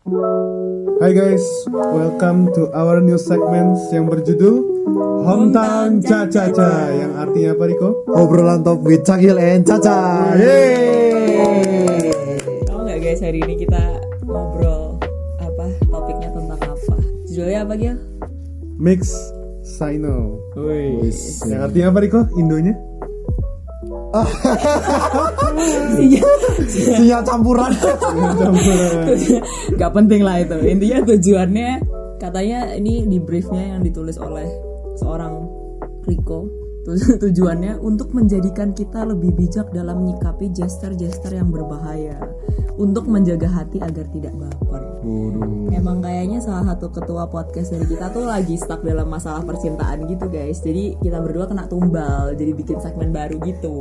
[0.00, 4.64] Hai guys, welcome to our new segment yang berjudul
[5.28, 7.88] Hometown Caca-Caca Yang artinya apa Riko?
[8.08, 10.32] Obrolan top with Cakil and Caca.
[10.40, 12.16] Yeay.
[12.64, 14.96] Tahu nggak guys hari ini kita ngobrol
[15.36, 16.96] apa topiknya tentang apa?
[17.28, 17.96] Judulnya apa Gil?
[18.80, 19.12] Mix
[19.60, 20.40] Sino.
[21.44, 22.20] Yang artinya apa Riko?
[22.40, 22.72] Indonya?
[26.66, 27.70] Sinyal campuran.
[29.74, 30.56] nggak penting lah itu.
[30.66, 31.70] Intinya tujuannya
[32.18, 34.46] katanya ini di briefnya yang ditulis oleh
[34.96, 35.46] seorang
[36.04, 36.50] Rico.
[36.80, 42.16] Tu- Tujuannya untuk menjadikan kita lebih bijak dalam menyikapi gesture-gesture yang berbahaya,
[42.76, 44.82] untuk menjaga hati agar tidak baper.
[45.70, 46.09] Emang kayaknya
[46.50, 50.58] salah satu ketua podcast dari kita tuh lagi stuck dalam masalah percintaan gitu guys.
[50.58, 53.76] Jadi kita berdua kena tumbal, jadi bikin segmen baru gitu.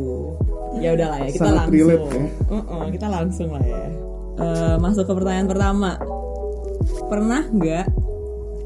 [0.78, 1.74] Ya udahlah ya, kita Sangat langsung.
[1.74, 2.22] relate ya.
[2.48, 3.82] Uh-uh, kita langsung lah ya.
[4.40, 5.92] Eh, masuk ke pertanyaan pertama.
[7.06, 7.86] Pernah nggak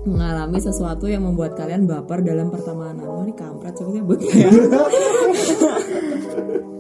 [0.04, 3.00] mengalami sesuatu yang membuat kalian baper dalam pertemanan?
[3.02, 4.52] Wah ini kampret sebetulnya buat ya.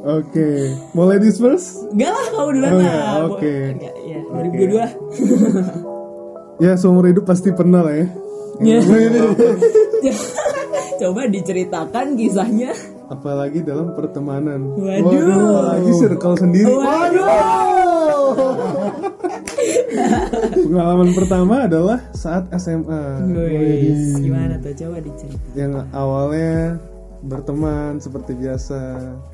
[0.03, 0.49] Oke,
[0.91, 1.87] mau ladies first?
[1.89, 2.83] Enggak lah, kamu duluan Oh, lah.
[2.83, 3.53] ya, Bo- oke.
[3.71, 4.57] Enggak, ya, Oke.
[4.59, 5.79] 2022.
[6.57, 8.07] Ya seumur hidup pasti pernah lah ya
[8.59, 8.77] Ya.
[10.95, 12.69] Coba diceritakan kisahnya.
[13.05, 15.73] Apalagi dalam pertemanan Waduh.
[15.73, 16.69] Apalagi circle sendiri
[20.55, 24.73] Pengalaman pertama adalah saat SMA Wih, gimana tuh?
[24.75, 25.53] Coba diceritakan.
[25.53, 26.77] yang awalnya
[27.21, 28.79] berteman seperti biasa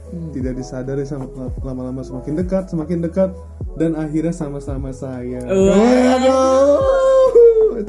[0.10, 0.34] Hmm.
[0.34, 1.30] tidak disadari sama
[1.62, 3.30] lama-lama semakin dekat semakin dekat
[3.78, 5.70] dan akhirnya sama-sama sayang Aduh.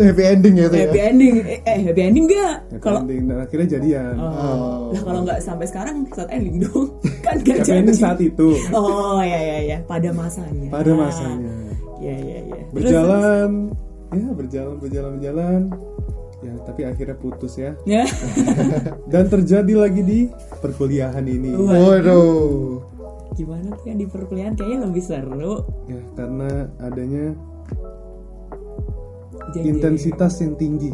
[0.01, 0.83] Itu happy ending ya itu ya.
[0.83, 2.55] Happy ending, eh, eh, happy ending gak?
[2.81, 4.89] Kalau ending dan akhirnya jadian Oh.
[4.89, 6.89] Lah kalau nggak sampai sekarang saat ending dong.
[7.21, 7.81] kan gak happy jadi.
[7.85, 10.69] ending saat itu Oh ya ya ya, pada masanya.
[10.69, 11.53] pada masanya
[12.01, 12.61] Ya ya ya.
[12.65, 13.51] Terus, berjalan
[14.11, 15.61] ya berjalan berjalan berjalan
[16.41, 18.09] ya tapi akhirnya putus ya Ya.
[19.13, 20.19] dan terjadi lagi di
[20.57, 22.81] perkuliahan ini Waduh.
[23.31, 25.61] Gimana tuh yang di perkuliahan kayaknya lebih seru.
[25.87, 27.37] ya karena adanya
[29.51, 30.91] Jadi, intensitas yang tinggi.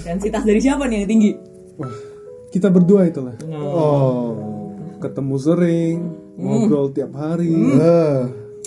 [0.00, 1.32] Intensitas dari siapa nih yang tinggi?
[1.80, 1.94] wah
[2.50, 3.36] kita berdua itulah.
[3.48, 4.36] Oh.
[5.00, 5.96] ketemu sering
[6.36, 7.56] ngobrol tiap hari.
[7.56, 8.20] Eh,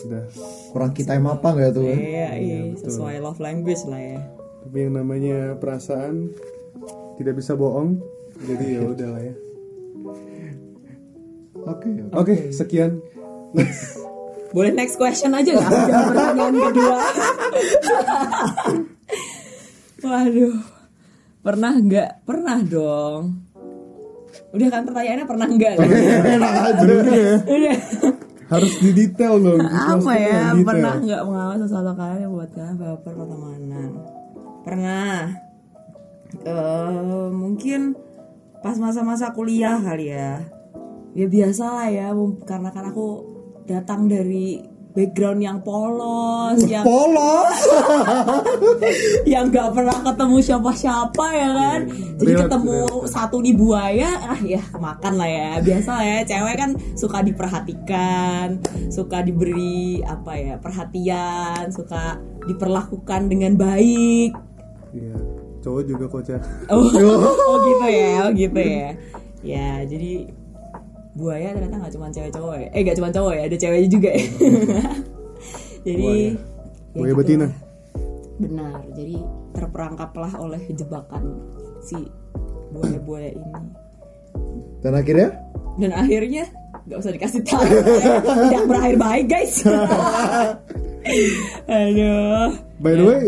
[0.09, 0.25] udah.
[0.73, 1.85] kurang kita yang apa nggak tuh?
[1.85, 4.17] Iya, iya, sesuai love language lah ya.
[4.65, 6.33] tapi yang namanya perasaan
[7.21, 8.01] tidak bisa bohong.
[8.49, 9.35] Jadi ya udahlah ya.
[11.63, 11.87] Oke.
[12.11, 12.99] oke sekian
[14.53, 15.71] Boleh next question aja nggak?
[15.89, 16.97] Jangan pertanyaan kedua.
[20.05, 20.55] Waduh,
[21.41, 22.09] pernah nggak?
[22.21, 23.23] Pernah dong.
[24.53, 25.73] Udah kan pertanyaannya pernah nggak?
[26.37, 26.83] Enak aja.
[27.49, 27.77] Udah.
[28.53, 30.53] harus didetail dong Apa ya?
[30.53, 30.69] detail.
[30.69, 33.89] Pernah nggak mengalami sesuatu kalian yang buat kalian baper pertemanan?
[34.61, 35.17] Pernah.
[36.45, 37.97] Eh, mungkin
[38.61, 40.45] pas masa-masa kuliah kali ya.
[41.17, 42.13] Ya biasa lah ya,
[42.45, 43.32] karena kan aku
[43.63, 47.59] datang dari background yang polos, yang Polos.
[49.33, 51.79] yang nggak pernah ketemu siapa-siapa ya kan?
[52.21, 53.09] Jadi Relate, ketemu relate.
[53.09, 55.51] satu di buaya ah ya kemakan lah ya.
[55.65, 58.47] Biasa lah ya cewek kan suka diperhatikan
[58.93, 64.37] suka diberi apa ya perhatian suka diperlakukan dengan baik.
[64.93, 65.17] Iya
[65.63, 66.91] cowok juga kocak oh,
[67.47, 68.89] oh gitu ya oh gitu ya.
[69.43, 70.31] Ya jadi
[71.13, 72.67] buaya ternyata nggak cuma cewek cowok ya.
[72.73, 74.25] Eh nggak cuma cowok ya ada ceweknya juga ya.
[75.87, 76.29] Jadi Buaya.
[76.29, 76.33] ya
[76.93, 77.19] Buaya gitu.
[77.19, 77.45] betina.
[77.45, 77.53] lah.
[78.39, 78.79] benar.
[78.97, 79.15] Jadi
[79.53, 81.23] terperangkaplah oleh jebakan
[81.85, 81.97] si
[82.73, 83.51] buaya-buaya ini.
[84.81, 85.29] Dan akhirnya?
[85.73, 86.45] dan akhirnya
[86.85, 87.65] nggak usah dikasih tahu.
[88.45, 89.55] Tidak berakhir baik guys.
[91.69, 92.53] Aduh.
[92.77, 93.23] By the way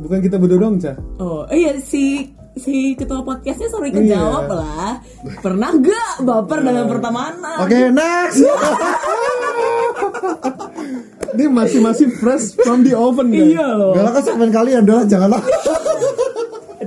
[0.00, 4.16] bukan kita berdua dong cah oh iya si si ketua podcastnya sorry Iya.
[4.16, 4.90] kejawab lah.
[5.38, 7.56] Pernah gak baper dalam pertemanan?
[7.60, 8.40] Oke, next.
[11.32, 13.52] ini masih masih fresh from the oven guys.
[13.52, 13.92] Iya loh.
[13.92, 15.42] Gak lah kan segmen kalian dah, janganlah.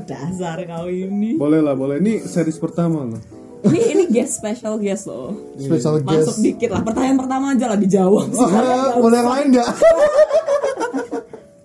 [0.03, 1.37] dasar kau ini.
[1.37, 2.01] Boleh lah boleh.
[2.01, 3.21] Ini series pertama loh.
[3.61, 5.37] Ini ini guest special guest loh.
[5.53, 6.41] Special masuk guest.
[6.41, 6.81] dikit lah.
[6.81, 8.25] Pertanyaan pertama aja lah dijawab.
[8.33, 9.69] Ah, Boleh yang lain nggak?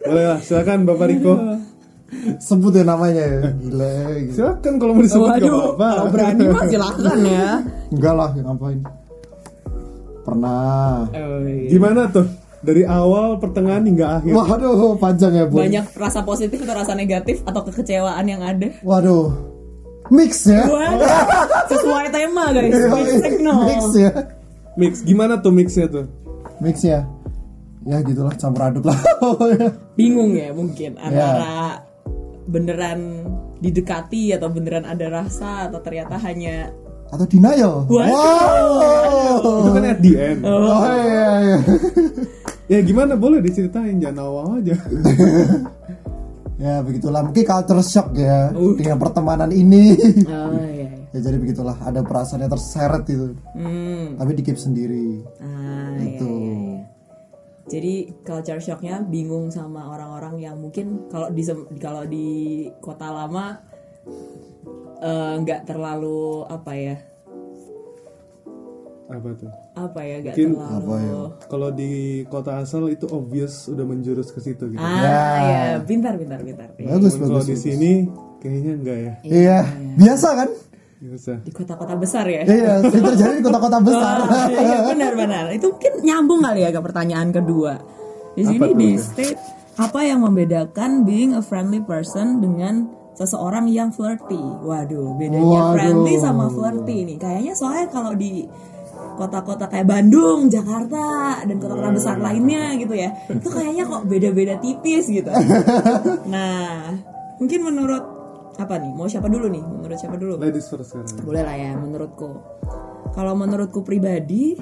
[0.05, 1.33] boleh lah silakan bapak Riko
[2.47, 3.41] Sebut ya namanya ya.
[3.59, 3.93] Gila.
[4.33, 7.49] silakan kalau mau disebut Waduh, apa-apa kalau berani mah silakan ya.
[7.95, 8.81] Enggak lah, ngapain?
[10.25, 11.05] Pernah.
[11.69, 12.25] gimana tuh
[12.65, 15.61] dari awal pertengahan hingga akhir Waduh, panjang ya, Bu.
[15.61, 18.73] Banyak rasa positif atau rasa negatif atau kekecewaan yang ada.
[18.81, 19.53] Waduh.
[20.09, 20.65] Mix ya.
[20.65, 21.09] Waduh,
[21.73, 22.73] sesuai tema guys.
[22.73, 23.59] Mixed signal.
[23.69, 24.13] Mix ya.
[24.75, 26.07] mix gimana tuh mixnya tuh
[26.59, 27.07] Mix ya.
[27.85, 28.97] ya gitulah campur aduk lah
[29.93, 31.84] bingung ya mungkin antara
[32.47, 33.25] beneran
[33.59, 36.69] didekati atau beneran ada rasa atau ternyata hanya
[37.07, 38.11] atau denial Waduh.
[38.11, 40.41] wow Itu kan at the end.
[40.43, 41.59] oh iya iya
[42.65, 44.73] Ya gimana boleh diceritain jangan awal aja.
[46.57, 49.93] ya begitulah mungkin culture shock ya dengan pertemanan ini
[50.23, 50.89] oh iya, iya.
[51.11, 54.15] ya jadi begitulah ada perasaan yang terseret itu Hmm.
[54.17, 56.31] tapi dikip sendiri Ah, iya, Gitu.
[56.31, 56.74] iya, iya.
[57.65, 61.43] Jadi culture shocknya bingung sama orang-orang yang mungkin kalau di
[61.81, 62.29] kalau di
[62.79, 63.57] kota lama
[65.01, 66.97] eh, nggak terlalu apa ya
[69.05, 69.53] Apa tuh?
[69.75, 71.15] apa ya nggak Mungkin terlalu apa ya?
[71.45, 71.91] Kalau di
[72.25, 74.81] kota asal itu obvious udah menjurus ke situ gitu.
[74.81, 76.95] ah ya pintar pintar pintar ya.
[76.95, 77.93] bagus Cuman Kalau bagus di sini
[78.39, 79.13] kayaknya enggak ya.
[79.25, 79.59] iya
[79.97, 80.49] biasa kan
[81.05, 81.37] Bisa.
[81.45, 82.49] di kota-kota besar ya?
[82.49, 84.25] Iya itu terjadi di kota-kota besar.
[84.25, 87.77] Ah, iya, benar-benar itu mungkin nyambung kali ya ke pertanyaan kedua.
[88.33, 89.37] Di sini di state
[89.77, 94.41] apa yang membedakan being a friendly person dengan seseorang yang flirty?
[94.41, 95.73] Waduh bedanya Waduh.
[95.77, 97.17] friendly sama flirty nih.
[97.21, 98.49] Kayaknya soalnya kalau di
[99.21, 105.05] kota-kota kayak Bandung, Jakarta dan kota-kota besar lainnya gitu ya itu kayaknya kok beda-beda tipis
[105.13, 105.29] gitu.
[106.33, 106.97] Nah
[107.37, 108.14] mungkin menurut
[108.59, 108.93] apa nih?
[108.95, 109.65] Mau siapa dulu nih?
[109.65, 110.39] Menurut siapa dulu?
[110.39, 111.27] Ladies first sekarang.
[111.27, 112.31] boleh lah ya menurutku.
[113.15, 114.59] Kalau menurutku pribadi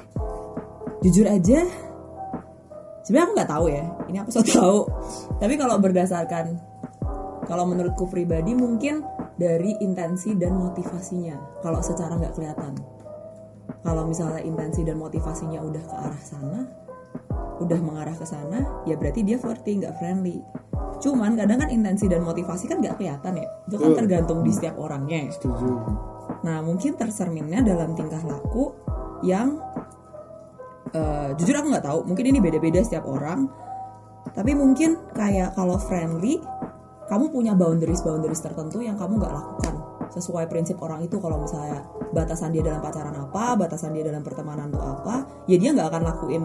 [1.03, 1.67] jujur aja
[3.03, 3.85] sebenarnya aku nggak tahu ya.
[4.09, 4.79] Ini aku so tahu.
[5.37, 6.45] Tapi kalau berdasarkan
[7.45, 9.03] kalau menurutku pribadi mungkin
[9.37, 11.61] dari intensi dan motivasinya.
[11.61, 12.73] Kalau secara nggak kelihatan.
[13.83, 16.82] Kalau misalnya intensi dan motivasinya udah ke arah sana
[17.61, 20.41] udah mengarah ke sana ya berarti dia flirty nggak friendly
[20.99, 24.79] cuman kadang kan intensi dan motivasi kan nggak kelihatan ya itu kan tergantung di setiap
[24.79, 25.31] orangnya ya.
[25.35, 25.67] Setuju.
[26.43, 28.75] Nah, mungkin tercerminnya dalam tingkah laku
[29.23, 29.59] yang
[30.91, 31.99] eh, jujur aku nggak tahu.
[32.07, 33.47] Mungkin ini beda-beda setiap orang.
[34.33, 36.39] Tapi mungkin kayak kalau friendly,
[37.11, 39.75] kamu punya boundaries-boundaries tertentu yang kamu nggak lakukan
[40.11, 41.19] sesuai prinsip orang itu.
[41.19, 45.15] Kalau misalnya batasan dia dalam pacaran apa, batasan dia dalam pertemanan itu apa,
[45.47, 46.43] ya dia nggak akan lakuin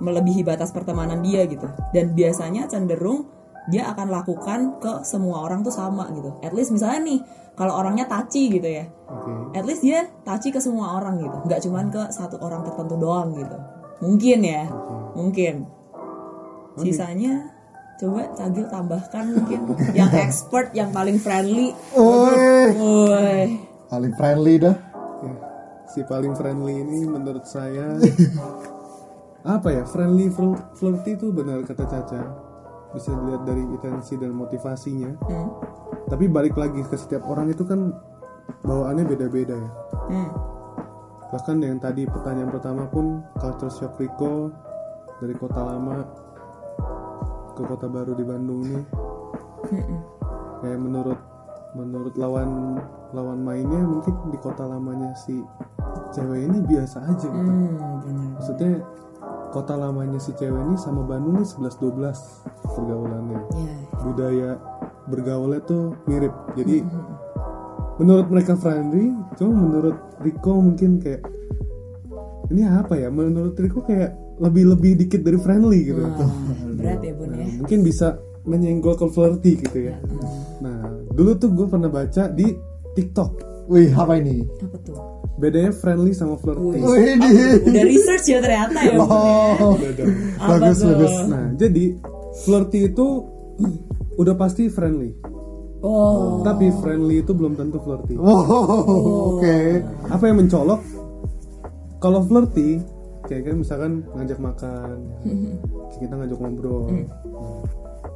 [0.00, 1.68] melebihi batas pertemanan dia gitu.
[1.92, 3.28] Dan biasanya cenderung
[3.68, 6.40] dia akan lakukan ke semua orang tuh sama gitu.
[6.40, 7.20] At least misalnya nih,
[7.54, 9.58] kalau orangnya taci gitu ya, Oke.
[9.58, 13.36] at least dia touchy ke semua orang gitu nggak cuman ke satu orang tertentu doang
[13.36, 13.56] gitu
[14.00, 14.64] mungkin ya
[15.12, 15.68] mungkin
[16.80, 17.52] sisanya
[18.00, 19.60] coba Cagil tambahkan mungkin
[19.92, 23.60] yang expert yang paling friendly Woi.
[23.92, 24.76] paling friendly dah.
[25.20, 25.34] Ya,
[25.92, 28.00] si paling friendly ini menurut saya
[29.40, 32.20] apa ya friendly flir- flirty itu benar kata Caca.
[32.90, 35.14] Bisa dilihat dari intensi dan motivasinya.
[35.30, 35.50] Hmm.
[36.10, 37.94] tapi balik lagi ke setiap orang itu kan
[38.66, 39.70] bawaannya beda-beda ya.
[40.10, 40.30] Hmm.
[41.30, 44.50] bahkan yang tadi pertanyaan pertama pun culture shock Rico
[45.22, 46.02] dari kota lama
[47.54, 48.84] ke kota baru di Bandung nih
[50.58, 51.20] kayak menurut
[51.78, 52.82] menurut lawan
[53.14, 55.38] lawan mainnya mungkin di kota lamanya si
[56.10, 57.38] cewek ini biasa aja gitu.
[57.38, 58.82] Hmm, maksudnya
[59.50, 63.40] kota lamanya si cewek ini sama Bandung nih 11-12 pergaulannya.
[63.54, 63.74] Ya.
[64.00, 64.50] budaya
[65.10, 66.32] bergaulnya tuh mirip.
[66.54, 66.86] Jadi
[68.00, 71.26] menurut mereka friendly cuma menurut Rico mungkin kayak
[72.50, 73.10] ini apa ya?
[73.10, 76.02] Menurut Rico kayak lebih lebih dikit dari friendly gitu.
[76.06, 76.32] Wah,
[76.78, 77.44] berat ya bun ya.
[77.44, 78.08] Nah, mungkin bisa
[78.48, 80.00] menyenggol ke flirty gitu ya.
[80.64, 82.48] Nah dulu tuh gue pernah baca di
[82.96, 84.42] TikTok Wih, apa ini?
[84.58, 84.98] Apa tuh?
[85.38, 87.30] bedanya friendly sama flirty Wih, di.
[87.64, 88.92] Udah research ya ternyata ya.
[89.00, 89.72] Oh,
[90.38, 90.92] bagus tuh?
[90.92, 91.14] bagus.
[91.24, 91.96] nah jadi
[92.44, 93.06] flirty itu
[94.16, 95.16] udah pasti friendly
[95.80, 96.44] Oh.
[96.44, 99.56] tapi friendly itu belum tentu flirty Wow, oke.
[100.12, 100.76] apa yang mencolok
[101.96, 102.84] kalau flirty
[103.24, 105.08] kayak kan misalkan ngajak makan
[105.96, 107.08] kita ngajak ngobrol Hmm.
[107.32, 107.64] Nah,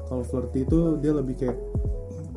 [0.04, 1.56] kalau flirty itu dia lebih kayak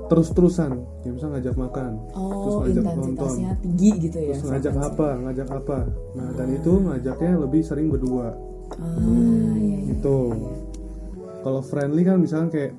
[0.07, 0.71] terus-terusan.
[0.99, 3.33] Kayak misal ngajak makan terus Oh, ngajak nonton.
[3.61, 4.35] tinggi gitu ya.
[4.35, 5.77] terus ngajak apa ngajak apa.
[6.15, 8.27] Nah dan itu ngajaknya lebih sering berdua.
[8.75, 8.99] Ah,
[9.55, 9.95] iya, iya.
[9.95, 10.17] itu
[11.39, 12.71] kalau friendly kan misalkan kayak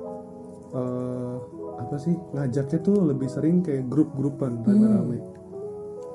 [0.71, 1.35] eh,
[1.79, 5.19] apa sih ngajaknya tuh lebih sering kayak grup-grupan rame-rame.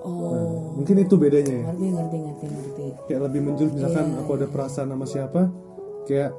[0.04, 1.64] Oh, mungkin itu bedanya.
[1.64, 2.86] Ya ngerti ngerti ngerti ngerti.
[3.08, 5.42] kayak lebih menjurus misalkan Iya, aku ada perasaan sama siapa
[6.04, 6.32] kayak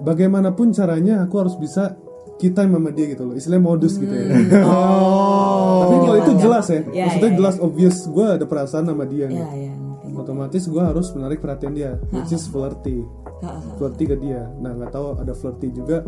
[0.00, 1.94] bagaimanapun caranya aku harus bisa
[2.36, 4.26] kita sama dia gitu loh istilahnya modus gitu ya
[4.66, 5.78] Oh.
[5.82, 9.04] tapi kalau itu Iya, jelas ya iya, maksudnya iya, jelas obvious gue ada perasaan sama
[9.04, 9.74] dia nih Ya ya
[10.12, 13.00] otomatis gue harus menarik perhatian dia which is flirty
[13.40, 16.06] Ha, ha, flirty ke dia nah nggak tahu ada flirty juga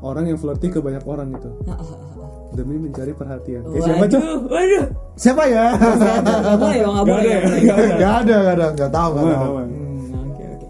[0.00, 2.26] orang yang flirty ke banyak orang gitu ha, ha, ha.
[2.50, 4.84] demi mencari perhatian kayak siapa cok Waduh, waduh.
[5.14, 5.64] Siapa ya?
[5.76, 7.30] Gak boleh dong, gak boleh.
[7.30, 7.74] ada nggak ya?
[7.74, 7.92] boleh.
[7.94, 9.54] Gak ada, gak ada, gak tahu, gak tahu.
[9.54, 10.66] Hmm, Oke oke.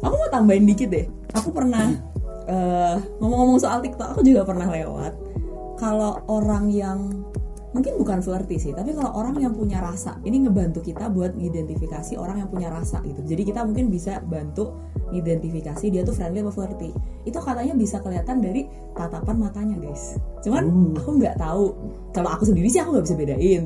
[0.00, 1.04] Aku mau tambahin dikit deh.
[1.32, 1.86] aku pernah
[2.48, 5.12] eh, ngomong-ngomong soal TikTok aku juga pernah lewat.
[5.78, 7.26] Kalau orang yang
[7.72, 12.20] mungkin bukan flirty sih tapi kalau orang yang punya rasa ini ngebantu kita buat identifikasi
[12.20, 13.24] orang yang punya rasa gitu.
[13.24, 14.76] Jadi kita mungkin bisa bantu
[15.12, 16.92] identifikasi dia tuh friendly atau flirty.
[17.24, 20.20] Itu katanya bisa kelihatan dari tatapan matanya guys.
[20.44, 21.72] Cuman aku nggak tahu.
[22.12, 23.62] Kalau aku sendiri sih aku nggak bisa bedain.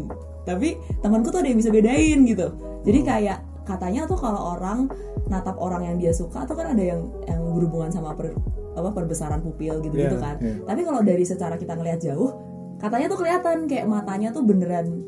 [0.46, 0.68] Tapi
[1.02, 2.46] temanku tuh ada yang bisa bedain gitu.
[2.86, 4.86] Jadi kayak katanya tuh kalau orang
[5.26, 8.30] natap orang yang dia suka tuh kan ada yang yang berhubungan sama per,
[8.76, 10.36] apa perbesaran pupil gitu gitu Iya, kan.
[10.38, 10.62] iya.
[10.62, 12.30] tapi kalau dari secara kita ngelihat jauh
[12.76, 15.02] katanya tuh kelihatan kayak matanya tuh beneran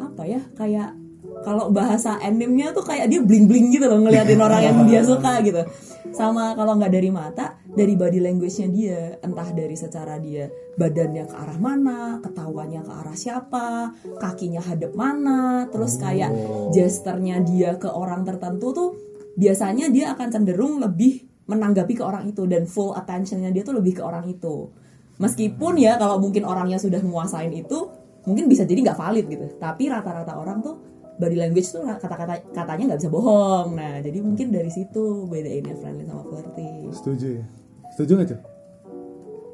[0.00, 0.94] apa ya kayak
[1.40, 5.40] kalau bahasa animnya tuh kayak dia bling bling gitu loh ngeliatin orang yang dia suka
[5.40, 5.64] gitu.
[6.10, 11.34] Sama kalau nggak dari mata dari body language-nya dia entah dari secara dia badannya ke
[11.38, 16.28] arah mana ketawanya ke arah siapa kakinya hadap mana terus kayak
[16.74, 18.90] gesternya dia ke orang tertentu tuh
[19.34, 23.98] biasanya dia akan cenderung lebih menanggapi ke orang itu dan full attentionnya dia tuh lebih
[23.98, 24.70] ke orang itu
[25.18, 27.90] meskipun ya kalau mungkin orangnya sudah menguasain itu
[28.24, 30.78] mungkin bisa jadi nggak valid gitu tapi rata-rata orang tuh
[31.18, 36.04] body language tuh kata-kata katanya nggak bisa bohong nah jadi mungkin dari situ bedainnya friendly
[36.06, 37.44] sama flirty Setuju ya?
[37.92, 38.40] Setuju gak, Cok?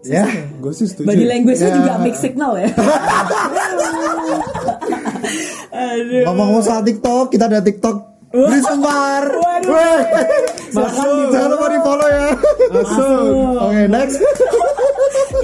[0.07, 0.23] Ya.
[0.63, 1.09] Gue sih setuju.
[1.11, 1.31] body ya.
[1.35, 1.77] language-nya Ya.
[1.83, 2.69] juga mix signal ya
[5.77, 7.97] aduh Ngomong-ngomong soal TikTok, kita ada TikTok
[8.39, 9.25] Beli Sembar.
[10.69, 11.33] Masuk.
[11.33, 12.27] Jangan lupa di follow ya.
[12.69, 13.25] Masuk.
[13.59, 14.17] Oke, next.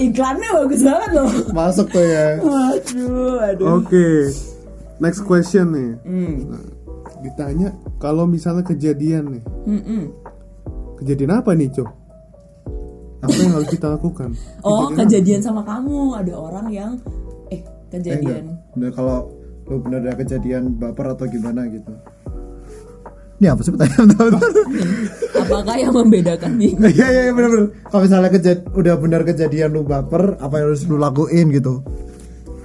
[0.02, 2.26] iklannya bagus banget loh Masuk tuh ya.
[2.42, 4.08] aduh aduh Oke.
[4.98, 5.90] Next question nih.
[6.02, 6.36] Hmm.
[6.48, 6.64] Nah,
[7.20, 9.42] ditanya kalau misalnya kejadian nih.
[10.98, 11.90] Kejadian apa nih, Cok?
[13.22, 14.30] Apa yang harus kita lakukan?
[14.66, 16.90] oh Kejadian kejadian sama kamu ada orang yang
[17.48, 18.18] eh Eh, enggak.
[18.18, 19.18] kejadian Bener kalau
[19.62, 21.92] lu bener ada kejadian baper atau gimana gitu.
[23.42, 24.06] Ini apa sih pertanyaan?
[24.06, 24.50] Bentar, bentar.
[25.42, 27.66] apakah yang membedakan nih Iya iya iya, bener bener.
[27.90, 31.82] Kalau misalnya kejad udah benar kejadian lu baper, apa yang harus lu lakuin gitu?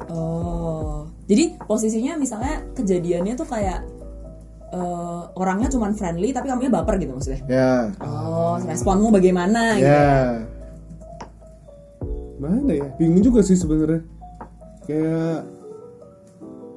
[0.05, 3.89] Oh, jadi posisinya misalnya kejadiannya tuh kayak
[4.69, 7.41] eh, orangnya cuman friendly tapi kamunya baper gitu maksudnya.
[7.49, 7.73] Ya.
[7.97, 9.81] Oh, responmu bagaimana?
[9.81, 9.89] Gitu.
[9.89, 10.45] Ya.
[12.37, 12.85] Mana ya?
[13.01, 14.05] Bingung juga sih sebenarnya.
[14.85, 15.41] Kayak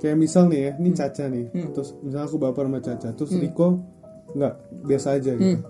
[0.00, 1.46] kayak misal nih ya, ini Caca nih.
[1.76, 3.68] Terus misalnya aku baper sama Caca, terus Riko
[4.34, 4.54] nggak
[4.88, 5.60] biasa aja gitu.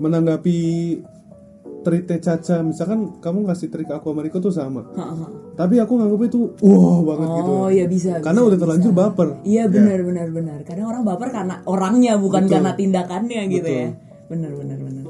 [0.00, 0.58] Menanggapi
[1.80, 4.82] treatnya Caca, misalkan kamu ngasih trik aku sama Riko tuh sama.
[4.96, 5.26] Ha-ha.
[5.56, 7.52] Tapi aku nganggapnya tuh wah banget gitu.
[7.52, 8.20] Oh iya bisa.
[8.24, 9.00] Karena bisa, udah terlanjur bisa.
[9.00, 9.28] baper.
[9.44, 10.58] Iya benar benar benar.
[10.64, 12.54] Kadang orang baper karena orangnya bukan Betul.
[12.56, 13.80] karena tindakannya gitu Betul.
[13.80, 13.88] ya.
[14.32, 15.06] Benar benar benar.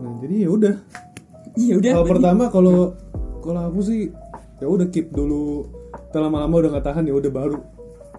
[0.00, 0.74] Nah, jadi ya udah.
[1.58, 1.92] Ya udah.
[1.98, 2.78] Kalau pertama kalau
[3.42, 4.00] kalau aku sih
[4.62, 5.66] ya udah keep dulu.
[6.10, 7.58] Setelah lama-lama udah nggak tahan ya udah baru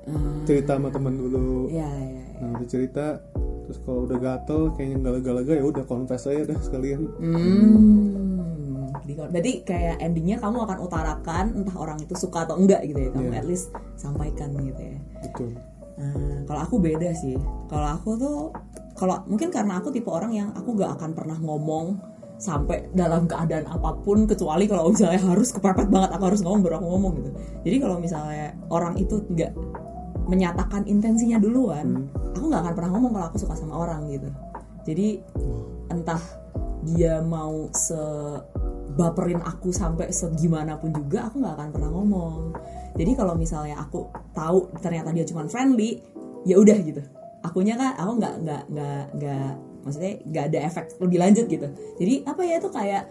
[0.10, 1.70] Ah, cerita sama teman dulu.
[1.70, 2.24] Iya iya.
[2.42, 2.42] iya.
[2.42, 3.22] Nah cerita
[3.70, 7.02] terus kalau udah gatel kayaknya nggak lega-lega ya udah confess aja dah sekalian.
[7.22, 8.90] Hmm.
[9.02, 13.10] Berarti kayak endingnya kamu akan utarakan entah orang itu suka atau enggak gitu ya.
[13.14, 13.40] Kamu Iya.
[13.44, 13.68] at least
[14.00, 14.98] sampaikan gitu ya.
[15.22, 15.50] Betul.
[16.02, 17.38] Nah, kalau aku beda sih.
[17.70, 18.38] Kalau aku tuh,
[18.98, 22.00] kalau mungkin karena aku tipe orang yang aku gak akan pernah ngomong
[22.42, 26.76] sampai dalam keadaan apa pun kecuali kalau misalnya harus kepepet banget aku harus ngomong baru
[26.82, 27.30] aku ngomong gitu.
[27.70, 29.52] Jadi kalau misalnya orang itu nggak
[30.32, 34.32] menyatakan intensinya duluan, aku nggak akan pernah ngomong kalau aku suka sama orang gitu.
[34.88, 35.20] Jadi
[35.92, 36.24] entah
[36.88, 38.00] dia mau se
[38.96, 42.56] baperin aku sampai segimana pun juga aku nggak akan pernah ngomong.
[42.96, 46.00] Jadi kalau misalnya aku tahu ternyata dia cuma friendly
[46.48, 47.04] ya udah gitu.
[47.44, 49.50] Akunya kan aku nggak nggak nggak nggak
[49.84, 51.68] maksudnya nggak ada efek lebih lanjut gitu.
[52.00, 53.04] Jadi apa ya itu kayak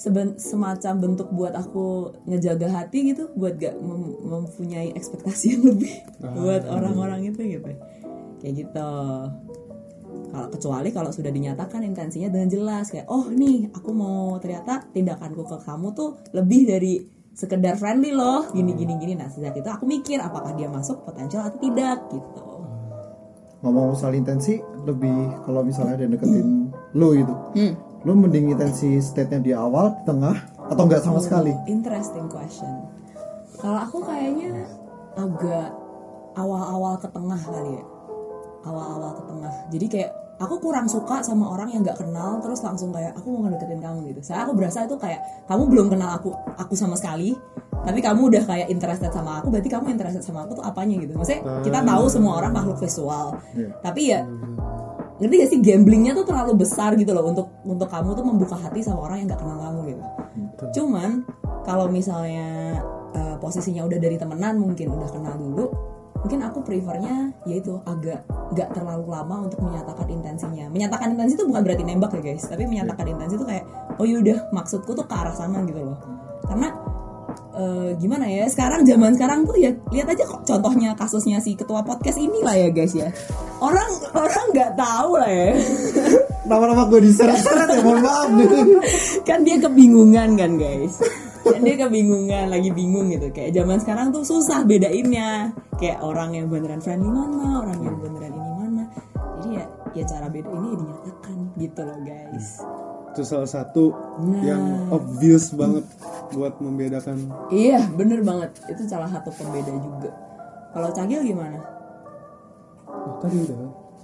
[0.00, 5.92] seben- semacam bentuk buat aku ngejaga hati gitu buat gak mem- mempunyai ekspektasi yang lebih
[6.40, 7.68] buat orang-orang itu gitu.
[8.40, 8.90] Kayak gitu.
[10.30, 15.44] Kalau kecuali kalau sudah dinyatakan intensinya dengan jelas kayak oh nih aku mau ternyata tindakanku
[15.44, 17.04] ke kamu tuh lebih dari
[17.36, 18.48] sekedar friendly loh.
[18.56, 19.12] Gini gini gini.
[19.20, 22.42] Nah sejak itu aku mikir apakah dia masuk potensial atau tidak gitu.
[23.60, 24.56] Ngomong soal intensi,
[24.88, 27.34] lebih kalau misalnya ada yang deketin lu gitu.
[27.60, 27.89] hmm.
[28.04, 30.36] Lu mending intensi state-nya di awal, di tengah,
[30.72, 31.52] atau enggak sama sekali?
[31.68, 32.88] interesting question.
[33.60, 34.64] Kalau aku kayaknya
[35.20, 35.68] agak
[36.32, 37.84] awal-awal ke tengah kali ya.
[38.64, 39.52] Awal-awal ke tengah.
[39.68, 43.44] Jadi kayak aku kurang suka sama orang yang nggak kenal terus langsung kayak aku mau
[43.44, 44.20] ngedeketin kamu gitu.
[44.32, 47.36] Saya aku berasa itu kayak kamu belum kenal aku aku sama sekali
[47.80, 51.12] tapi kamu udah kayak interested sama aku berarti kamu interested sama aku tuh apanya gitu.
[51.12, 53.36] Maksudnya kita tahu semua orang makhluk visual.
[53.52, 53.68] Iya.
[53.84, 54.20] tapi ya
[55.20, 55.60] ngerti gak sih?
[55.60, 59.28] Gamblingnya tuh terlalu besar gitu loh untuk untuk kamu tuh membuka hati sama orang yang
[59.30, 60.02] nggak kenal kamu gitu.
[60.80, 61.10] Cuman
[61.62, 62.80] kalau misalnya
[63.12, 65.66] eh, posisinya udah dari temenan mungkin udah kenal dulu
[66.20, 68.20] mungkin aku prefernya yaitu agak
[68.52, 70.68] nggak terlalu lama untuk menyatakan intensinya.
[70.68, 72.44] Menyatakan intensi itu bukan berarti nembak ya guys.
[72.44, 73.64] Tapi menyatakan intensi itu kayak
[73.96, 75.96] oh yaudah maksudku tuh ke arah sana gitu loh.
[76.44, 76.72] Karena
[77.60, 81.84] eh, gimana ya sekarang zaman sekarang tuh ya lihat aja kok contohnya kasusnya si ketua
[81.84, 83.12] podcast inilah ya guys ya.
[83.60, 85.52] Orang orang nggak tahu lah ya.
[86.50, 88.48] Nama-nama gue diseret-seret ya mohon maaf nih.
[89.28, 90.98] kan dia kebingungan kan guys.
[91.40, 93.28] Kan dia kebingungan lagi bingung gitu.
[93.30, 95.52] Kayak zaman sekarang tuh susah bedainnya.
[95.76, 98.84] Kayak orang yang beneran friendly mana orang yang beneran ini mana.
[99.40, 102.46] Jadi ya ya cara beda ini ya dinyatakan gitu loh guys.
[103.10, 103.84] Itu salah satu
[104.20, 104.42] Nah.
[104.44, 104.62] yang
[104.92, 105.82] obvious banget
[106.30, 107.16] buat membedakan
[107.48, 110.10] iya bener banget itu salah satu pembeda juga
[110.70, 111.58] kalau cagil gimana
[112.86, 113.58] oh, tadi udah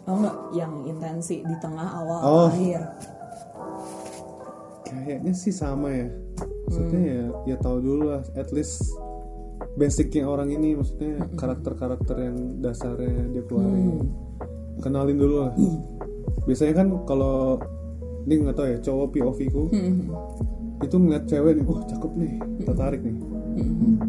[0.06, 2.46] oh enggak yang intensi di tengah awal Oh.
[2.48, 2.82] akhir
[4.86, 6.06] kayaknya sih sama ya
[6.66, 7.10] maksudnya Hmm.
[7.10, 8.82] ya ya tahu dulu lah at least
[9.74, 11.34] basicnya orang ini maksudnya Hmm.
[11.34, 14.06] karakter-karakter yang dasarnya dia keluarin Hmm.
[14.80, 15.52] kenalin dulu lah
[16.42, 17.58] biasanya kan kalau
[18.24, 20.10] ini nggak tahu ya cowok POV ku Hmm.
[20.84, 22.32] Itu ngeliat cewek nih oh cakep nih
[22.64, 23.16] tertarik nih.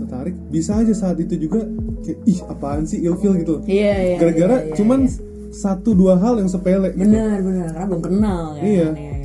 [0.03, 0.35] Tertarik.
[0.51, 1.63] Bisa aja saat itu juga
[2.03, 3.35] kayak ih apaan sih ilfil?
[3.41, 5.15] gitu iya iya gara-gara iya, iya, cuman iya.
[5.51, 7.03] satu dua hal yang sepele gitu.
[7.03, 8.89] bener bener karena belum kenal kan Iya.
[8.95, 9.15] iya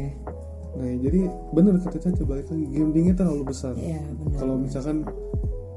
[0.72, 1.20] nah jadi
[1.54, 2.64] bener kata Caca balik lagi.
[2.74, 3.76] Gambingnya terlalu besar.
[3.78, 4.96] Iya, bener kalau misalkan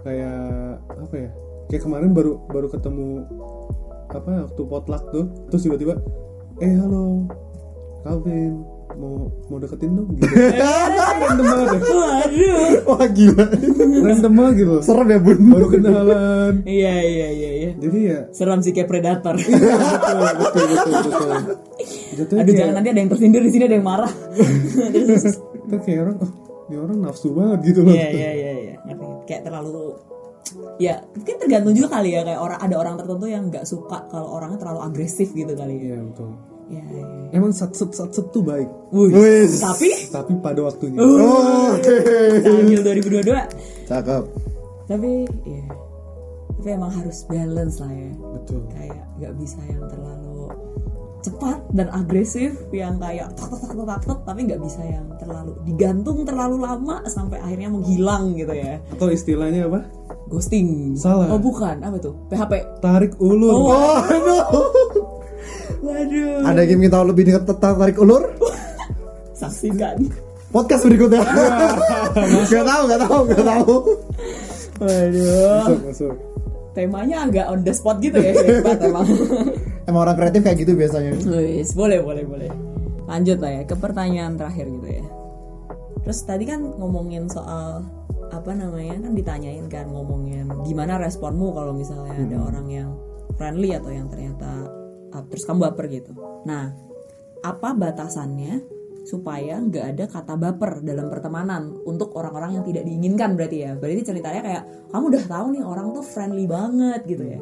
[0.02, 1.30] kayak apa ya
[1.70, 3.26] kayak kemarin baru baru ketemu
[4.10, 5.98] apa waktu potluck tuh terus tiba-tiba
[6.62, 7.26] eh halo
[8.06, 8.62] Calvin
[8.96, 11.80] mau mau deketin dong gitu random banget ya.
[11.86, 12.58] Waduh.
[12.86, 13.46] Wah gila.
[14.06, 15.38] random banget gitu Serem ya bun.
[15.52, 16.54] baru kenalan.
[16.64, 17.72] Iya iya iya iya.
[17.78, 19.36] Jadi ya seram sih kayak predator.
[19.36, 21.30] Betul betul betul betul.
[22.16, 24.12] Jatuhnya aduh kayak, jangan nanti ada yang tersindir di sini ada yang marah.
[25.08, 25.36] Terus,
[25.84, 26.32] kayak orang oh
[26.66, 27.94] ini orang nafsu banget gitu loh.
[27.94, 28.76] Iya iya iya iya.
[29.28, 30.00] Kayak terlalu
[30.80, 32.22] ya mungkin tergantung juga kali ya.
[32.24, 36.00] Kayak orang ada orang tertentu yang nggak suka kalau orangnya terlalu agresif gitu kali ya.
[36.00, 37.06] Iya betul iya iya
[37.36, 38.70] emang satset satset tuh baik.
[38.96, 39.60] Wis.
[39.60, 39.92] tapi?
[40.08, 40.98] Tapi pada waktunya.
[41.04, 41.96] Oh, Oke.
[42.40, 44.24] Cagil 2022 Cakep.
[44.88, 45.66] tapi ya.
[46.56, 48.12] Tapi emang harus balance lah ya.
[48.16, 48.62] Betul.
[48.72, 50.50] Kayak nggak bisa yang terlalu
[51.26, 55.58] cepat dan agresif yang kayak tok tok tok tok tok, tapi nggak bisa yang terlalu
[55.66, 58.78] digantung terlalu lama sampai akhirnya menghilang gitu ya.
[58.94, 59.90] Atau istilahnya apa?
[60.30, 60.94] Ghosting.
[60.98, 61.34] Salah.
[61.34, 61.82] oh bukan.
[61.82, 62.14] Apa tuh?
[62.30, 63.54] PHP tarik ulur.
[63.54, 63.74] Oh.
[63.74, 64.44] Oh, aduh.
[65.86, 66.42] Waduh.
[66.50, 68.24] Ada yang ingin tahu lebih tentang tarik ulur?
[69.40, 69.96] saksikan.
[70.50, 71.22] Podcast berikutnya.
[72.52, 73.76] gak tahu, gak tahu, gak tahu.
[74.82, 75.64] waduh.
[75.64, 76.16] Masuk masuk.
[76.76, 79.08] Temanya agak on the spot gitu ya hebat emang.
[79.88, 81.16] Emang orang kreatif kayak gitu biasanya.
[81.24, 82.52] Wis, boleh boleh boleh.
[83.08, 85.06] Lanjut lah ya ke pertanyaan terakhir gitu ya.
[86.04, 87.88] Terus tadi kan ngomongin soal
[88.28, 92.90] apa namanya kan ditanyain kan ngomongin gimana responmu kalau misalnya ada orang yang
[93.40, 94.68] friendly atau yang ternyata
[95.30, 96.12] terus kamu baper gitu.
[96.44, 96.76] Nah
[97.46, 98.76] apa batasannya
[99.06, 103.72] supaya nggak ada kata baper dalam pertemanan untuk orang-orang yang tidak diinginkan berarti ya?
[103.78, 107.40] Berarti ceritanya kayak kamu udah tahu nih orang tuh friendly banget gitu ya.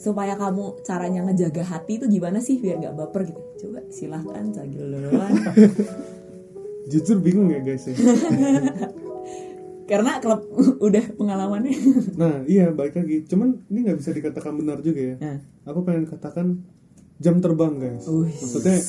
[0.00, 3.42] Supaya kamu caranya ngejaga hati itu gimana sih biar nggak baper gitu?
[3.66, 5.32] Coba silahkan cagil duluan.
[6.90, 7.94] Jujur bingung ya guys ya.
[9.90, 10.46] Karena klub
[10.86, 11.74] udah pengalamannya.
[12.14, 13.26] Nah iya balik lagi.
[13.26, 15.16] Cuman ini nggak bisa dikatakan benar juga ya.
[15.18, 15.38] Nah.
[15.66, 16.62] aku pengen katakan
[17.20, 18.04] jam terbang guys.
[18.08, 18.32] Wih.
[18.32, 18.80] maksudnya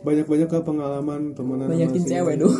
[0.00, 2.50] banyak-banyak ke pengalaman temenan banyakin cewek dong.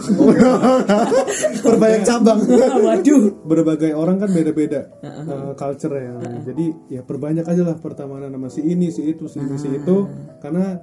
[1.66, 2.40] Perbanyak cabang.
[2.86, 3.22] waduh.
[3.42, 8.60] Berbagai orang kan beda-beda uh, culture ya jadi ya perbanyak aja lah pertemanan sama si
[8.60, 10.06] ini si itu si ini si itu.
[10.38, 10.78] Karena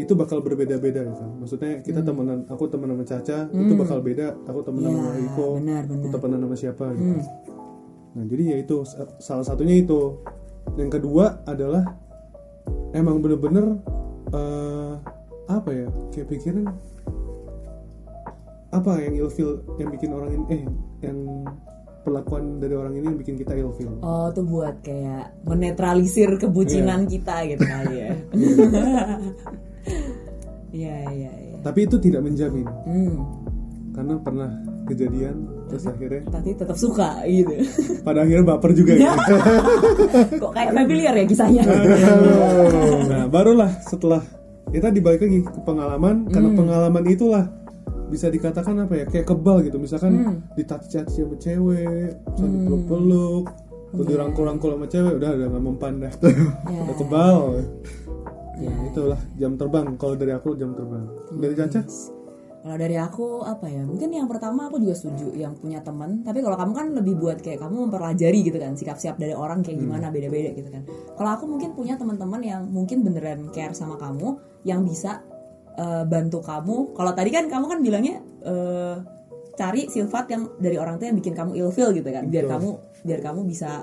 [0.00, 4.34] itu bakal berbeda-beda gitu maksudnya kita temenan aku temenan sama Caca itu bakal beda.
[4.50, 7.20] Aku temenan Ya, sama Iko benar, aku temenan sama siapa gitu.
[8.12, 10.20] Nah jadi ya itu sa- salah satunya itu.
[10.78, 12.01] Yang kedua adalah
[12.92, 13.78] emang bener-bener
[14.32, 14.94] eh,
[15.48, 16.66] apa ya kayak pikiran
[18.72, 20.64] apa yang ilfil yang bikin orang ini eh
[21.04, 21.44] yang
[22.02, 24.00] perlakuan dari orang ini yang bikin kita ilfil?
[24.02, 28.10] Oh tuh buat kayak menetralisir kebucinan kita gitu kali ya.
[30.72, 31.56] Iya iya iya.
[31.60, 32.64] Tapi itu tidak menjamin.
[32.88, 33.28] Hmm.
[33.92, 34.50] karena pernah
[34.86, 35.36] kejadian
[35.70, 37.54] terus akhirnya tapi tetap suka gitu.
[38.04, 39.34] Pada akhirnya baper juga gitu.
[40.42, 41.62] kok kayak familiar ya kisahnya?
[43.08, 44.20] Nah barulah setelah
[44.68, 47.44] kita dibalik lagi ke pengalaman karena pengalaman itulah
[48.12, 49.80] bisa dikatakan apa ya kayak kebal gitu.
[49.80, 53.44] Misalkan ditati-tati sama cewek misalnya dipeluk-peluk
[53.92, 56.12] atau dirangkul-rangkul sama cewek udah udah nggak mempan dah.
[56.68, 57.38] Udah kebal.
[58.60, 59.96] Ya itulah jam terbang.
[59.96, 61.04] Kalau dari aku jam terbang.
[61.32, 61.82] Dari Caca
[62.62, 63.82] Kalau dari aku apa ya?
[63.82, 66.22] Mungkin yang pertama aku juga setuju yang punya teman.
[66.22, 69.66] Tapi kalau kamu kan lebih buat kayak kamu mempelajari gitu kan sikap siap dari orang
[69.66, 70.86] kayak gimana beda-beda gitu kan.
[71.18, 75.26] Kalau aku mungkin punya teman-teman yang mungkin beneran care sama kamu, yang bisa
[75.74, 76.94] eh, bantu kamu.
[76.94, 78.96] Kalau tadi kan kamu kan bilangnya eh,
[79.58, 82.54] cari sifat yang dari orang tua yang bikin kamu ilfeel gitu kan, biar Betul.
[82.56, 82.70] kamu
[83.02, 83.82] biar kamu bisa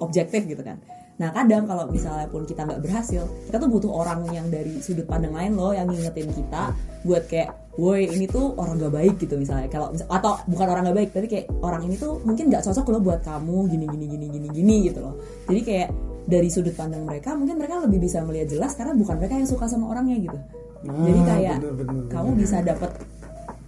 [0.00, 0.80] objektif gitu kan.
[1.14, 5.06] Nah kadang kalau misalnya pun kita nggak berhasil, kita tuh butuh orang yang dari sudut
[5.06, 6.74] pandang lain loh yang ngingetin kita
[7.06, 9.66] buat kayak, woi ini tuh orang gak baik gitu misalnya.
[9.66, 12.86] Kalau misal- atau bukan orang gak baik, tapi kayak orang ini tuh mungkin nggak cocok
[12.88, 15.14] loh buat kamu gini gini gini gini gini gitu loh.
[15.50, 15.88] Jadi kayak
[16.24, 19.66] dari sudut pandang mereka mungkin mereka lebih bisa melihat jelas karena bukan mereka yang suka
[19.66, 20.38] sama orangnya gitu.
[20.84, 22.90] Ah, Jadi kayak bener, bener, kamu bisa dapet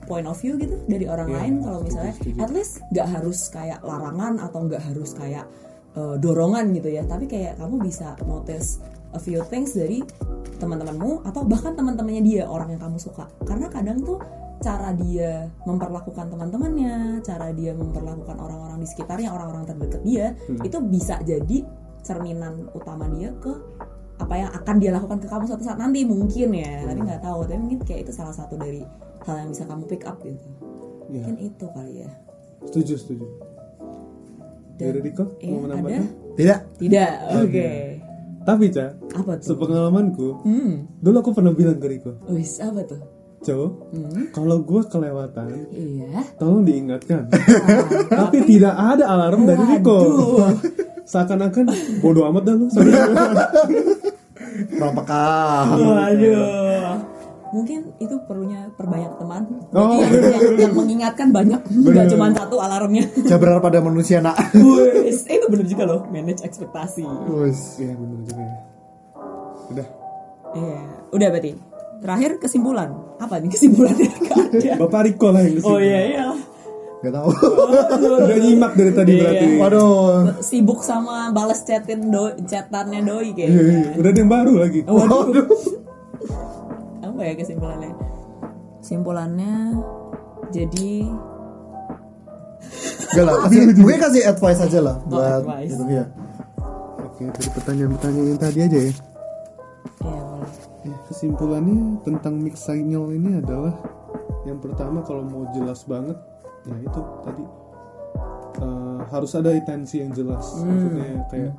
[0.07, 2.39] point of view gitu dari orang Iya, lain kalau misalnya setuju.
[2.39, 5.45] at least nggak harus kayak larangan atau nggak harus kayak
[5.99, 8.79] uh, dorongan gitu ya tapi kayak kamu bisa notice
[9.13, 10.03] a few things dari
[10.57, 13.29] teman-temanmu atau bahkan teman-temannya dia orang yang kamu suka.
[13.45, 14.19] Karena kadang tuh
[14.57, 20.33] cara dia memperlakukan teman-temannya cara dia memperlakukan orang-orang di sekitarnya orang-orang terdekat dia
[20.65, 21.61] itu bisa jadi
[22.01, 23.53] cerminan utama dia ke
[24.17, 25.77] apa yang akan dia lakukan ke kamu suatu saat.
[25.77, 27.45] Nanti mungkin ya tapi nggak tahu.
[27.45, 28.81] Tapi mungkin kayak itu salah satu dari
[29.29, 30.41] hal yang bisa kamu pick up gitu.
[31.07, 31.23] Iya.
[31.23, 32.11] mungkin itu kali ya.
[32.67, 33.27] Setuju, setuju.
[34.77, 36.05] Dan- Dari Riko, eh, mau menambahkan?
[36.37, 36.59] Tidak.
[36.81, 37.11] tidak.
[37.33, 37.69] oke
[38.47, 39.47] Tapi, Ca, apa tuh?
[39.51, 41.03] sepengalamanku, hmm.
[41.03, 43.03] dulu aku pernah bilang ke Riko, wis apa tuh?
[43.43, 44.31] Co, hmm.
[44.31, 46.23] kalau gue kelewatan, iya.
[46.39, 47.27] tolong diingatkan.
[48.23, 49.99] Tapi tidak ada alarm dari Riko.
[51.11, 52.67] Seakan-akan bodoh amat dah lu.
[54.79, 55.27] Kurang peka.
[55.77, 57.16] waduh
[57.57, 59.43] mungkin itu perlunya perbanyak teman
[59.73, 59.97] Oh.
[59.97, 64.37] Yang, yang, yang mengingatkan banyak nggak cuma satu alarmnya Jabrar pada manusia nak.
[65.07, 67.79] Eh, itu bener juga loh manage ekspektasi Wes.
[67.79, 68.57] Iya benar juga ya.
[69.67, 69.87] Udah.
[70.53, 70.79] Iya,
[71.11, 71.53] udah berarti.
[71.97, 72.91] Terakhir kesimpulan.
[73.17, 74.11] Apa nih kesimpulannya?
[74.77, 75.63] Bapak Riko lah yang.
[75.63, 76.27] Oh iya iya.
[76.99, 77.29] Gak tahu.
[78.19, 79.23] Udah nyimak dari tadi Iya.
[79.23, 79.47] berarti.
[79.59, 80.15] Waduh.
[80.41, 83.63] Sibuk sama balas chatin do chatannya doi Iya, kayaknya.
[83.63, 83.91] iya.
[83.97, 84.81] Udah ada yang baru lagi.
[84.85, 85.47] Waduh.
[87.17, 87.93] Apa ya kesimpulannya?
[88.85, 89.53] Kesimpulannya
[90.53, 90.91] jadi
[93.17, 93.35] Gak lah.
[93.49, 95.73] Kasih, mungkin kasih advice aja lah Oh, buat advice.
[95.73, 96.05] itu ya.
[97.01, 98.93] Oke, dari pertanyaan-pertanyaan yang tadi aja ya.
[100.05, 100.51] ya boleh.
[100.85, 103.73] Ya, kesimpulannya tentang mix signal ini adalah
[104.45, 106.15] yang pertama kalau mau jelas banget
[106.69, 107.43] ya itu tadi
[108.61, 111.53] eh, harus ada intensi yang jelas maksudnya kayak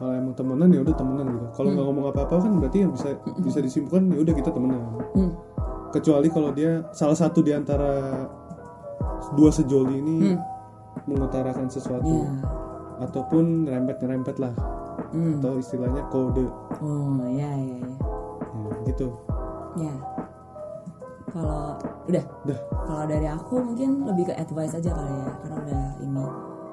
[0.00, 3.08] kalau emang temenan ya udah temenan gitu kalau nggak ngomong apa-apa kan berarti yang bisa
[3.38, 4.80] bisa disimpulkan ya udah kita temenan
[5.12, 5.32] Hmm.
[5.92, 8.24] kecuali kalau dia salah satu di antara
[9.36, 10.16] dua sejoli ini
[11.04, 12.32] mengutarakan sesuatu Ya.
[13.02, 14.56] ataupun nyerempet-nyerempet lah
[15.12, 15.36] Hmm.
[15.36, 16.48] atau istilahnya kode
[16.80, 17.76] Oh ya ya ya.
[17.84, 17.96] ya,
[18.86, 19.12] gitu
[19.76, 19.94] Ya.
[21.30, 21.78] Kalau
[22.10, 26.24] udah udah Kalau dari aku mungkin lebih ke advice aja kali ya, karena udah ini.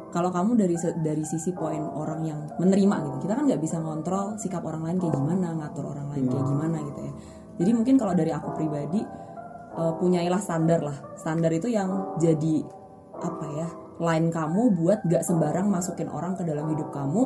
[0.08, 4.39] Kalau kamu dari dari sisi poin orang yang menerima gitu, kita kan nggak bisa ngontrol
[4.39, 7.13] sikap orang lain kayak gimana, ngatur orang lain kayak gimana gitu ya.
[7.58, 9.02] Jadi mungkin kalau dari aku pribadi
[9.78, 10.98] eh, punyailah standar lah.
[11.20, 12.63] Standar itu yang jadi
[13.17, 13.67] apa ya
[13.98, 17.26] line kamu buat gak sembarang masukin orang ke dalam hidup kamu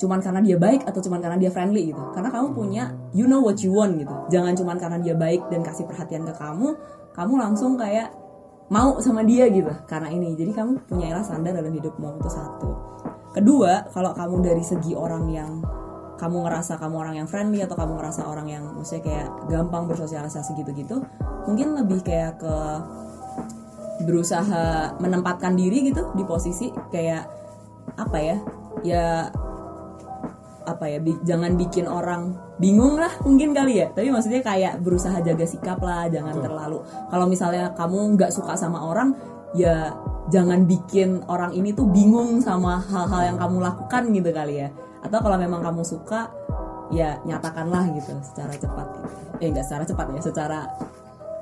[0.00, 3.44] cuman karena dia baik atau cuman karena dia friendly gitu karena kamu punya you know
[3.44, 6.72] what you want gitu jangan cuman karena dia baik dan kasih perhatian ke kamu
[7.12, 8.08] kamu langsung kayak
[8.70, 10.38] mau sama dia gitu karena ini.
[10.38, 12.70] Jadi kamu punyailah standar dalam hidupmu itu satu.
[13.34, 15.62] Kedua kalau kamu dari segi orang yang
[16.18, 20.52] kamu ngerasa kamu orang yang friendly atau kamu ngerasa orang yang maksudnya kayak gampang bersosialisasi
[20.52, 21.00] gitu-gitu
[21.48, 22.54] mungkin lebih kayak ke
[24.04, 27.24] berusaha menempatkan diri gitu di posisi kayak
[27.96, 28.36] apa ya?
[28.80, 29.06] Ya
[30.66, 33.86] apa ya bi- jangan bikin orang bingung lah mungkin kali ya.
[33.92, 38.80] Tapi maksudnya kayak berusaha jaga sikap lah jangan terlalu kalau misalnya kamu nggak suka sama
[38.84, 39.16] orang
[39.56, 39.90] ya
[40.30, 44.68] jangan bikin orang ini tuh bingung sama hal-hal yang kamu lakukan gitu kali ya.
[45.00, 46.28] Atau kalau memang kamu suka
[46.90, 49.08] ya nyatakanlah gitu secara cepat gitu.
[49.40, 50.60] eh nggak secara cepat ya secara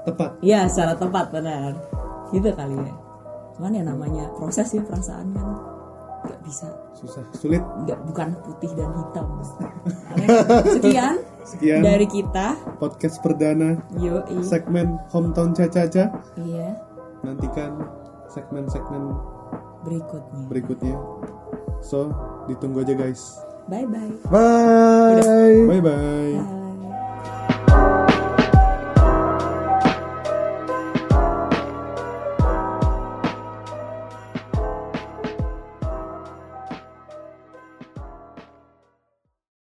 [0.06, 0.30] tepat.
[0.40, 1.72] Iya secara tepat benar.
[2.30, 2.94] Gitu kali ya.
[3.58, 5.77] Cuman ya namanya proses sih perasaan kan
[6.28, 6.68] nggak bisa.
[6.92, 7.64] Susah sulit.
[7.88, 9.26] Nggak bukan putih dan hitam.
[10.76, 11.16] Sekian
[11.48, 12.52] sekian dari kita.
[12.76, 16.12] podcast perdana yo segmen hometown caca-caca
[16.44, 16.76] iya.
[17.24, 17.80] Nantikan
[18.28, 19.16] segmen-segmen
[19.82, 20.44] berikutnya.
[20.52, 20.96] berikutnya.
[21.80, 22.12] So
[22.46, 23.40] ditunggu aja guys.
[23.68, 24.12] Bye bye.
[24.28, 25.64] Bye.
[25.68, 26.57] bye bye Bye.